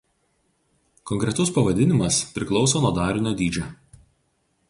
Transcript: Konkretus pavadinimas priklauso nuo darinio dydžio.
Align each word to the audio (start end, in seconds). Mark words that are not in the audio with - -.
Konkretus 1.09 1.51
pavadinimas 1.57 2.17
priklauso 2.37 2.83
nuo 2.87 2.93
darinio 3.01 3.35
dydžio. 3.43 3.69